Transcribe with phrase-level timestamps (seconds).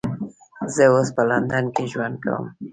[0.73, 2.45] زه اوس په لندن کې ژوند کوم